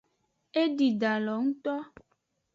Edi 0.61 0.87
dalo 1.01 1.35
ngto. 1.45 1.75